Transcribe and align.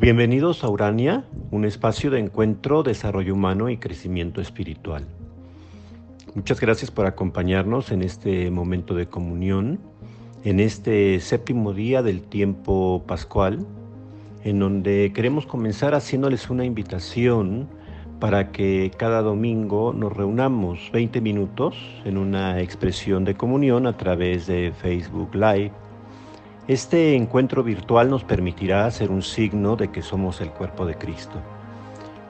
Bienvenidos 0.00 0.62
a 0.62 0.68
Urania, 0.68 1.24
un 1.50 1.64
espacio 1.64 2.12
de 2.12 2.20
encuentro, 2.20 2.84
desarrollo 2.84 3.34
humano 3.34 3.68
y 3.68 3.78
crecimiento 3.78 4.40
espiritual. 4.40 5.04
Muchas 6.36 6.60
gracias 6.60 6.92
por 6.92 7.06
acompañarnos 7.06 7.90
en 7.90 8.02
este 8.02 8.48
momento 8.52 8.94
de 8.94 9.08
comunión, 9.08 9.80
en 10.44 10.60
este 10.60 11.18
séptimo 11.18 11.74
día 11.74 12.00
del 12.02 12.22
tiempo 12.22 13.02
pascual, 13.08 13.66
en 14.44 14.60
donde 14.60 15.10
queremos 15.12 15.46
comenzar 15.46 15.96
haciéndoles 15.96 16.48
una 16.48 16.64
invitación 16.64 17.66
para 18.20 18.52
que 18.52 18.92
cada 18.96 19.20
domingo 19.20 19.92
nos 19.92 20.12
reunamos 20.12 20.90
20 20.92 21.20
minutos 21.20 21.76
en 22.04 22.18
una 22.18 22.60
expresión 22.60 23.24
de 23.24 23.34
comunión 23.34 23.88
a 23.88 23.96
través 23.96 24.46
de 24.46 24.72
Facebook 24.80 25.34
Live. 25.34 25.72
Este 26.68 27.16
encuentro 27.16 27.62
virtual 27.62 28.10
nos 28.10 28.24
permitirá 28.24 28.84
hacer 28.84 29.10
un 29.10 29.22
signo 29.22 29.76
de 29.76 29.88
que 29.88 30.02
somos 30.02 30.42
el 30.42 30.50
cuerpo 30.50 30.84
de 30.84 30.96
Cristo. 30.96 31.40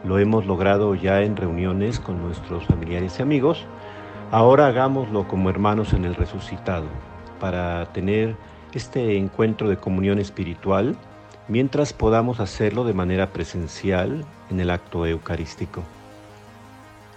Lo 0.05 0.21
hemos 0.21 0.47
logrado 0.47 0.95
ya 0.95 1.23
en 1.23 1.37
reuniones 1.37 1.99
con 1.99 2.23
nuestros 2.23 2.65
familiares 2.67 3.19
y 3.19 3.23
amigos. 3.23 3.67
Ahora 4.31 4.69
hagámoslo 4.69 5.27
como 5.27 5.51
hermanos 5.51 5.93
en 5.93 6.05
el 6.05 6.15
resucitado, 6.15 6.87
para 7.41 7.93
tener 7.93 8.37
este 8.75 9.17
encuentro 9.17 9.69
de 9.69 9.77
comunión 9.77 10.21
espiritual 10.21 10.95
mientras 11.49 11.93
podamos 11.93 12.39
hacerlo 12.39 12.85
de 12.85 12.95
manera 12.95 13.31
presencial 13.31 14.25
en 14.51 14.61
el 14.61 14.71
acto 14.71 15.05
eucarístico. 15.05 15.83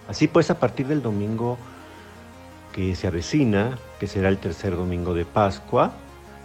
Así 0.08 0.28
pues, 0.28 0.50
a 0.50 0.59
partir 0.59 0.88
del 0.88 1.03
domingo 1.03 1.59
que 2.73 2.95
se 2.95 3.06
avecina, 3.06 3.78
que 4.00 4.08
será 4.08 4.28
el 4.28 4.40
tercer 4.40 4.76
domingo 4.76 5.14
de 5.14 5.26
Pascua, 5.26 5.94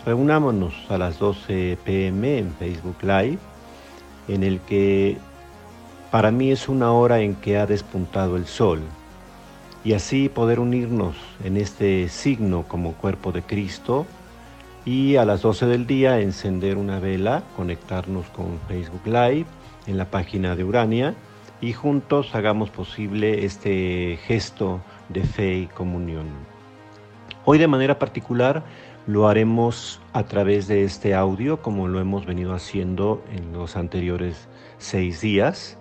reunámonos 0.07 0.73
a 0.89 0.99
las 0.99 1.19
12 1.19 1.79
pm 1.85 2.39
en 2.39 2.55
Facebook 2.55 2.97
Live, 3.03 3.39
en 4.29 4.45
el 4.45 4.61
que 4.61 5.19
para 6.13 6.31
mí 6.31 6.53
es 6.53 6.69
una 6.69 6.93
hora 6.93 7.21
en 7.21 7.35
que 7.35 7.59
ha 7.59 7.67
despuntado 7.67 8.37
el 8.37 8.47
sol, 8.47 8.81
y 9.85 9.95
así 9.95 10.29
poder 10.29 10.61
unirnos 10.61 11.17
en 11.45 11.57
este 11.57 12.09
signo 12.09 12.65
como 12.69 12.93
cuerpo 12.93 13.33
de 13.33 13.43
Cristo 13.43 14.07
y 14.85 15.17
a 15.17 15.25
las 15.25 15.43
12 15.43 15.67
del 15.67 15.87
día 15.87 16.21
encender 16.21 16.77
una 16.77 17.01
vela, 17.01 17.43
conectarnos 17.57 18.27
con 18.27 18.61
Facebook 18.69 19.05
Live 19.05 19.47
en 19.89 19.99
la 19.99 20.05
página 20.05 20.55
de 20.55 20.63
Urania 20.63 21.15
y 21.61 21.73
juntos 21.73 22.35
hagamos 22.35 22.71
posible 22.71 23.45
este 23.45 24.19
gesto 24.25 24.81
de 25.09 25.25
fe 25.25 25.55
y 25.55 25.67
comunión. 25.67 26.27
Hoy 27.45 27.59
de 27.59 27.69
manera 27.69 27.99
particular 27.99 28.65
lo 29.07 29.29
haremos 29.29 30.01
a 30.13 30.25
través 30.25 30.67
de 30.67 30.83
este 30.85 31.15
audio 31.15 31.63
como 31.63 31.87
lo 31.87 32.01
hemos 32.01 32.27
venido 32.27 32.55
haciendo 32.55 33.23
en 33.33 33.53
los 33.53 33.77
anteriores 33.77 34.49
seis 34.79 35.21
días, 35.21 35.79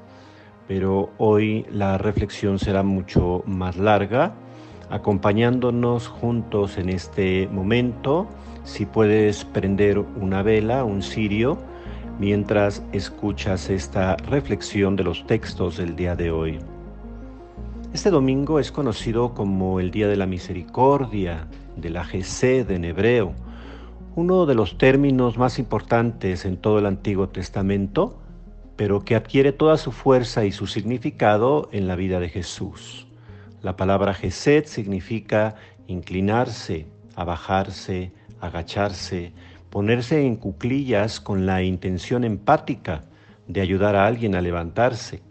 pero 0.67 1.09
hoy 1.17 1.65
la 1.71 1.97
reflexión 1.97 2.59
será 2.59 2.83
mucho 2.83 3.43
más 3.47 3.77
larga, 3.77 4.33
acompañándonos 4.89 6.07
juntos 6.07 6.77
en 6.77 6.89
este 6.89 7.47
momento 7.51 8.27
si 8.63 8.85
puedes 8.85 9.45
prender 9.45 9.99
una 9.99 10.43
vela, 10.43 10.83
un 10.83 11.01
cirio, 11.01 11.57
mientras 12.19 12.83
escuchas 12.93 13.69
esta 13.69 14.15
reflexión 14.17 14.95
de 14.95 15.03
los 15.03 15.25
textos 15.25 15.77
del 15.77 15.95
día 15.95 16.15
de 16.15 16.31
hoy. 16.31 16.59
Este 17.94 18.09
domingo 18.09 18.59
es 18.59 18.72
conocido 18.72 19.33
como 19.33 19.80
el 19.80 19.91
Día 19.91 20.08
de 20.08 20.17
la 20.17 20.25
Misericordia, 20.25 21.47
de 21.78 21.89
la 21.89 22.03
Gesed 22.03 22.69
en 22.72 22.83
hebreo, 22.83 23.33
uno 24.16 24.45
de 24.45 24.55
los 24.55 24.77
términos 24.77 25.38
más 25.38 25.59
importantes 25.59 26.45
en 26.45 26.58
todo 26.58 26.80
el 26.80 26.86
Antiguo 26.86 27.30
Testamento, 27.30 28.19
pero 28.75 29.05
que 29.05 29.16
adquiere 29.16 29.52
toda 29.53 29.77
su 29.77 29.92
fuerza 29.92 30.45
y 30.45 30.52
su 30.52 30.67
significado 30.67 31.69
en 31.72 31.88
la 31.88 31.95
vida 31.95 32.19
de 32.19 32.30
Jesús. 32.30 33.08
La 33.61 33.77
palabra 33.77 34.14
Gesed 34.14 34.65
significa 34.65 35.55
inclinarse, 35.88 36.88
abajarse, 37.15 38.11
agacharse, 38.42 39.32
ponerse 39.70 40.26
en 40.26 40.36
cuclillas 40.36 41.20
con 41.20 41.45
la 41.45 41.64
intención 41.64 42.23
empática 42.23 43.04
de 43.48 43.61
ayudar 43.61 43.95
a 43.95 44.05
alguien 44.05 44.36
a 44.36 44.42
levantarse, 44.42 45.21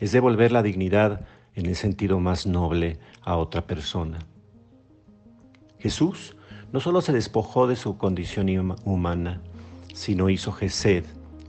es 0.00 0.12
devolver 0.12 0.50
la 0.50 0.62
dignidad 0.62 1.20
en 1.60 1.66
el 1.66 1.76
sentido 1.76 2.18
más 2.20 2.46
noble 2.46 2.98
a 3.22 3.36
otra 3.36 3.66
persona. 3.66 4.18
Jesús 5.78 6.34
no 6.72 6.80
solo 6.80 7.02
se 7.02 7.12
despojó 7.12 7.66
de 7.66 7.76
su 7.76 7.98
condición 7.98 8.48
humana, 8.84 9.42
sino 9.92 10.30
hizo 10.30 10.52
Gesed, 10.52 11.04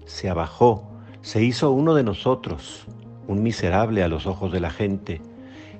se 0.05 0.29
abajó, 0.29 0.91
se 1.21 1.43
hizo 1.43 1.71
uno 1.71 1.95
de 1.95 2.03
nosotros, 2.03 2.85
un 3.27 3.41
miserable 3.41 4.03
a 4.03 4.09
los 4.09 4.27
ojos 4.27 4.51
de 4.51 4.59
la 4.59 4.69
gente, 4.69 5.21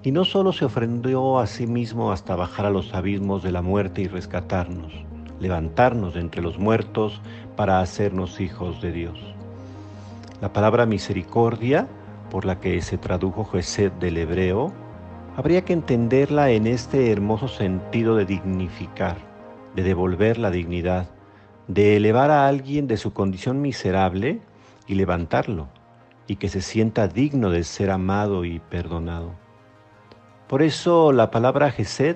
y 0.04 0.12
no 0.12 0.24
solo 0.24 0.54
se 0.54 0.66
ofrendió 0.66 1.40
a 1.40 1.48
sí 1.48 1.68
mismo 1.68 2.12
hasta 2.12 2.36
bajar 2.36 2.66
a 2.66 2.72
los 2.72 2.94
abismos 2.94 3.44
de 3.44 3.52
la 3.52 3.62
muerte 3.62 4.02
y 4.02 4.08
rescatarnos, 4.08 4.94
levantarnos 5.42 6.14
de 6.14 6.22
entre 6.22 6.42
los 6.42 6.58
muertos 6.58 7.22
para 7.58 7.82
hacernos 7.82 8.40
hijos 8.40 8.82
de 8.82 8.94
Dios. 8.94 9.20
La 10.40 10.54
palabra 10.54 10.86
misericordia, 10.86 11.88
por 12.32 12.46
la 12.46 12.62
que 12.62 12.82
se 12.82 12.98
tradujo 12.98 13.44
Gesed 13.44 13.92
del 13.92 14.18
hebreo, 14.18 14.74
habría 15.36 15.66
que 15.66 15.74
entenderla 15.74 16.50
en 16.50 16.66
este 16.66 17.12
hermoso 17.12 17.50
sentido 17.50 18.16
de 18.16 18.26
dignificar, 18.26 19.18
de 19.76 19.84
devolver 19.84 20.38
la 20.38 20.50
dignidad, 20.50 21.10
de 21.68 21.98
elevar 21.98 22.32
a 22.32 22.48
alguien 22.48 22.88
de 22.88 22.96
su 22.96 23.12
condición 23.14 23.62
miserable 23.62 24.40
y 24.88 24.96
levantarlo, 24.96 25.68
y 26.26 26.38
que 26.38 26.48
se 26.48 26.62
sienta 26.62 27.10
digno 27.10 27.50
de 27.50 27.66
ser 27.66 27.92
amado 27.92 28.46
y 28.46 28.60
perdonado. 28.60 29.36
Por 30.48 30.62
eso 30.62 31.12
la 31.12 31.32
palabra 31.32 31.70
Gesed 31.72 32.16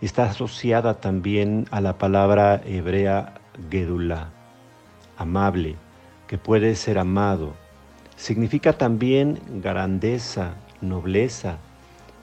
está 0.00 0.24
asociada 0.24 0.94
también 0.94 1.66
a 1.70 1.80
la 1.80 1.96
palabra 1.96 2.60
hebrea 2.64 3.34
Gedula, 3.70 4.30
amable, 5.16 5.76
que 6.26 6.38
puede 6.38 6.74
ser 6.74 6.98
amado. 6.98 7.54
Significa 8.18 8.72
también 8.72 9.38
grandeza, 9.62 10.56
nobleza. 10.80 11.58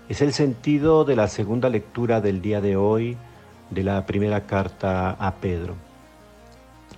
Es 0.10 0.22
el 0.22 0.34
sentido 0.34 1.06
de 1.06 1.16
la 1.16 1.30
segunda 1.30 1.70
lectura 1.70 2.20
del 2.20 2.42
día 2.42 2.60
de 2.60 2.76
hoy 2.76 3.18
de 3.70 3.84
la 3.84 4.06
primera 4.06 4.46
carta 4.46 5.12
a 5.12 5.36
Pedro. 5.36 5.76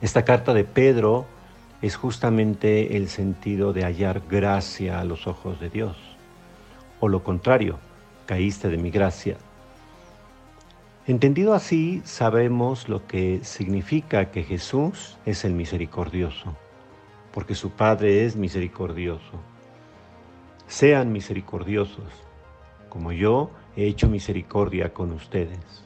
Esta 0.02 0.26
carta 0.26 0.56
de 0.56 0.64
Pedro 0.64 1.28
es 1.84 1.96
justamente 1.96 2.98
el 2.98 3.08
sentido 3.08 3.72
de 3.72 3.84
hallar 3.84 4.24
gracia 4.28 5.00
a 5.00 5.04
los 5.04 5.28
ojos 5.28 5.60
de 5.60 5.70
Dios. 5.70 5.96
O 7.00 7.08
lo 7.08 7.24
contrario, 7.24 7.78
caíste 8.26 8.68
de 8.68 8.78
mi 8.78 8.90
gracia. 8.90 9.38
Entendido 11.06 11.54
así, 11.54 12.02
sabemos 12.04 12.90
lo 12.90 13.06
que 13.06 13.42
significa 13.44 14.32
que 14.32 14.44
Jesús 14.44 15.18
es 15.28 15.46
el 15.46 15.54
misericordioso, 15.54 16.58
porque 17.38 17.54
su 17.54 17.70
Padre 17.70 18.26
es 18.26 18.36
misericordioso. 18.36 19.38
Sean 20.66 21.12
misericordiosos, 21.12 22.04
como 22.90 23.12
yo 23.12 23.52
he 23.76 23.86
hecho 23.86 24.10
misericordia 24.10 24.92
con 24.92 25.12
ustedes. 25.12 25.86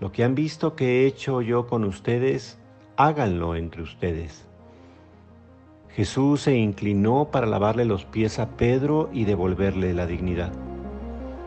Lo 0.00 0.10
que 0.10 0.24
han 0.24 0.34
visto 0.34 0.74
que 0.74 1.04
he 1.04 1.06
hecho 1.06 1.42
yo 1.42 1.68
con 1.68 1.84
ustedes, 1.84 2.58
háganlo 2.96 3.54
entre 3.54 3.82
ustedes. 3.82 4.44
Jesús 5.90 6.40
se 6.40 6.56
inclinó 6.56 7.28
para 7.30 7.46
lavarle 7.46 7.84
los 7.84 8.04
pies 8.04 8.40
a 8.40 8.56
Pedro 8.56 9.10
y 9.12 9.26
devolverle 9.26 9.94
la 9.94 10.08
dignidad 10.08 10.52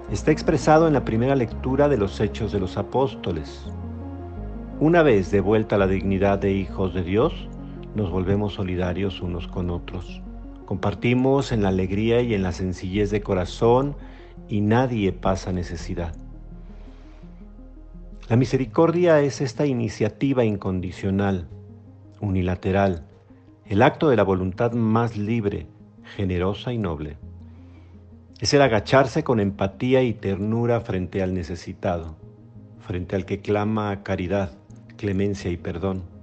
está 0.10 0.32
expresado 0.32 0.88
en 0.88 0.94
la 0.94 1.04
primera 1.04 1.36
lectura 1.36 1.90
de 1.90 1.98
los 1.98 2.22
Hechos 2.22 2.54
de 2.54 2.62
los 2.62 2.78
Apóstoles. 2.78 3.66
Una 4.80 5.04
vez 5.04 5.32
de 5.32 5.42
vuelta 5.42 5.78
la 5.78 5.88
dignidad 5.88 6.40
de 6.40 6.54
hijos 6.54 6.94
de 6.94 7.04
Dios, 7.04 7.50
nos 7.96 8.12
volvemos 8.12 8.54
solidarios 8.54 9.22
unos 9.22 9.48
con 9.48 9.70
otros. 9.70 10.22
Compartimos 10.66 11.52
en 11.52 11.64
la 11.64 11.70
alegría 11.70 12.22
y 12.22 12.34
en 12.34 12.44
la 12.44 12.52
sencillez 12.52 13.10
de 13.10 13.22
corazón 13.22 13.96
y 14.50 14.62
nadie 14.62 15.14
pasa 15.14 15.52
necesidad. 15.52 16.14
La 18.28 18.36
misericordia 18.36 19.22
es 19.22 19.40
esta 19.40 19.66
iniciativa 19.66 20.44
incondicional, 20.44 21.48
unilateral, 22.20 23.06
el 23.66 23.82
acto 23.82 24.10
de 24.10 24.16
la 24.16 24.24
voluntad 24.24 24.74
más 24.74 25.16
libre, 25.16 25.68
generosa 26.16 26.74
y 26.74 26.78
noble. 26.78 27.18
Es 28.40 28.54
el 28.54 28.62
agacharse 28.62 29.24
con 29.24 29.40
empatía 29.40 30.04
y 30.04 30.14
ternura 30.14 30.82
frente 30.82 31.24
al 31.24 31.34
necesitado, 31.34 32.18
frente 32.80 33.16
al 33.16 33.26
que 33.26 33.40
clama 33.40 34.04
caridad, 34.04 34.52
clemencia 34.98 35.50
y 35.52 35.58
perdón, 35.58 36.15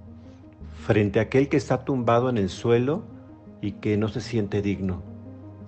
frente 0.82 1.20
a 1.20 1.22
aquel 1.22 1.48
que 1.48 1.56
está 1.56 1.84
tumbado 1.84 2.28
en 2.28 2.36
el 2.36 2.48
suelo 2.48 3.04
y 3.60 3.72
que 3.72 3.96
no 3.96 4.08
se 4.08 4.20
siente 4.20 4.62
digno. 4.62 5.00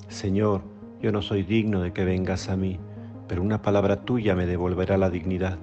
Señor, 0.09 0.63
yo 1.01 1.13
no 1.13 1.23
soy 1.23 1.45
digno 1.45 1.83
de 1.83 1.93
que 1.93 2.05
vengas 2.05 2.49
a 2.49 2.57
mí, 2.57 2.81
pero 3.29 3.41
una 3.41 3.63
palabra 3.63 4.03
tuya 4.05 4.35
me 4.35 4.45
devolverá 4.45 4.99
la 4.99 5.11
dignidad. 5.11 5.57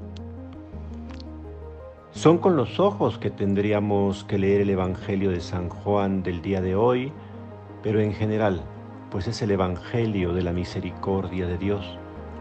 Son 2.11 2.37
con 2.37 2.55
los 2.55 2.79
ojos 2.79 3.17
que 3.17 3.29
tendríamos 3.29 4.23
que 4.23 4.39
leer 4.39 4.61
el 4.61 4.69
Evangelio 4.69 5.31
de 5.31 5.41
San 5.41 5.67
Juan 5.67 6.23
del 6.23 6.41
día 6.41 6.61
de 6.61 6.77
hoy, 6.77 7.11
pero 7.83 7.99
en 7.99 8.13
general, 8.13 8.61
pues 9.09 9.27
es 9.27 9.41
el 9.41 9.51
Evangelio 9.51 10.31
de 10.31 10.43
la 10.43 10.53
misericordia 10.53 11.45
de 11.45 11.57
Dios, 11.57 11.99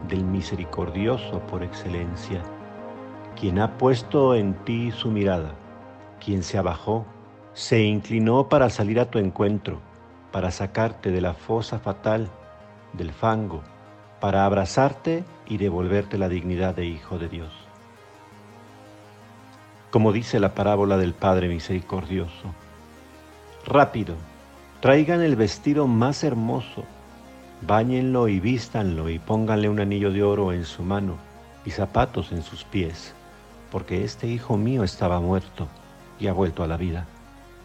del 0.09 0.25
misericordioso 0.25 1.41
por 1.49 1.65
excelencia, 1.65 2.41
quien 3.35 3.59
ha 3.59 3.79
puesto 3.79 4.37
en 4.37 4.55
ti 4.65 4.93
su 4.93 5.11
mirada, 5.11 5.57
quien 6.21 6.45
se 6.45 6.59
abajó, 6.59 7.05
se 7.55 7.83
inclinó 7.83 8.49
para 8.49 8.71
salir 8.71 9.01
a 9.01 9.11
tu 9.11 9.19
encuentro, 9.19 9.81
para 10.31 10.51
sacarte 10.51 11.11
de 11.11 11.21
la 11.21 11.35
fosa 11.35 11.81
fatal, 11.81 12.29
del 12.93 13.13
fango, 13.13 13.63
para 14.21 14.45
abrazarte 14.45 15.25
y 15.47 15.57
devolverte 15.57 16.19
la 16.19 16.29
dignidad 16.29 16.75
de 16.75 16.87
hijo 16.87 17.19
de 17.19 17.29
Dios. 17.29 17.53
Como 19.91 20.13
dice 20.13 20.39
la 20.39 20.55
parábola 20.55 20.97
del 20.97 21.15
Padre 21.15 21.49
Misericordioso, 21.49 22.55
rápido, 23.67 24.15
traigan 24.81 25.21
el 25.21 25.35
vestido 25.35 25.89
más 25.89 26.23
hermoso, 26.23 26.85
báñenlo 27.63 28.29
y 28.29 28.39
vístanlo 28.39 29.09
y 29.09 29.19
pónganle 29.19 29.69
un 29.69 29.81
anillo 29.81 30.13
de 30.13 30.23
oro 30.23 30.53
en 30.53 30.65
su 30.65 30.85
mano 30.85 31.17
y 31.65 31.73
zapatos 31.73 32.31
en 32.31 32.43
sus 32.43 32.63
pies, 32.63 33.15
porque 33.73 34.05
este 34.05 34.29
hijo 34.29 34.57
mío 34.57 34.85
estaba 34.85 35.19
muerto 35.21 35.69
y 36.21 36.29
ha 36.29 36.33
vuelto 36.33 36.63
a 36.63 36.67
la 36.67 36.77
vida, 36.77 37.07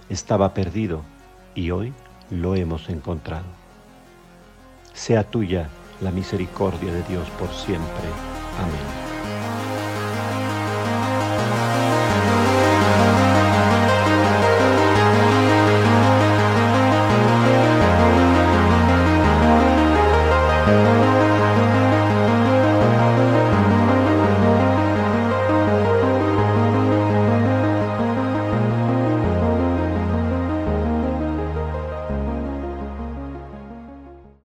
estaba 0.10 0.54
perdido 0.54 1.02
y 1.54 1.72
hoy 1.72 1.94
lo 2.32 2.56
hemos 2.56 2.90
encontrado. 2.90 3.46
Sea 4.94 5.24
tuya 5.24 5.70
la 6.02 6.12
misericordia 6.12 6.94
de 6.94 7.04
Dios 7.04 7.30
por 7.32 7.50
siempre. 7.50 8.08
Amén. 8.60 9.05